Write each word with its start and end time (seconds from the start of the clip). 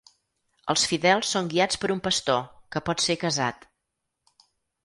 Els 0.73 0.85
fidels 0.91 1.33
són 1.35 1.51
guiats 1.51 1.77
per 1.83 1.91
un 1.97 2.01
pastor, 2.09 2.41
que 2.77 2.81
pot 2.89 3.07
ser 3.07 3.19
casat. 3.27 3.69